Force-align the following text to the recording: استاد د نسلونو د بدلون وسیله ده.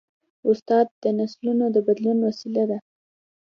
استاد 0.49 0.87
د 1.03 1.05
نسلونو 1.19 1.65
د 1.75 1.77
بدلون 1.87 2.17
وسیله 2.27 2.63
ده. 2.69 2.77